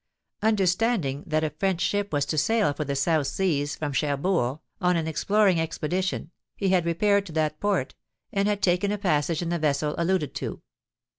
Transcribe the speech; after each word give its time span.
Understanding 0.41 1.25
that 1.27 1.43
a 1.43 1.51
French 1.51 1.79
ship 1.79 2.11
was 2.11 2.25
to 2.25 2.37
sail 2.39 2.73
for 2.73 2.83
the 2.83 2.95
South 2.95 3.27
Seas, 3.27 3.75
from 3.75 3.93
Cherbourg, 3.93 4.57
on 4.79 4.97
an 4.97 5.05
exploring 5.07 5.59
expedition, 5.59 6.31
he 6.55 6.69
had 6.69 6.87
repaired 6.87 7.27
to 7.27 7.31
that 7.33 7.59
port, 7.59 7.93
and 8.33 8.47
had 8.47 8.63
taken 8.63 8.91
a 8.91 8.97
passage 8.97 9.43
in 9.43 9.49
the 9.49 9.59
vessel 9.59 9.93
alluded 9.99 10.33
to. 10.33 10.63